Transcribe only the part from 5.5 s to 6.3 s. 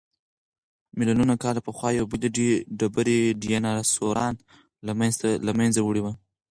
منځه وړي وو.